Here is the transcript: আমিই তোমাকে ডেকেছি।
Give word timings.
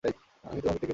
আমিই 0.03 0.13
তোমাকে 0.63 0.63
ডেকেছি। 0.63 0.87